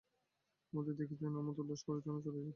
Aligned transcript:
আমাদের 0.73 0.93
দেখিতেন, 0.95 1.31
আমোদ-উল্লাস 1.35 1.81
করিতেন 1.87 2.13
ও 2.13 2.21
চলিয়া 2.21 2.35
যাইতেন। 2.37 2.49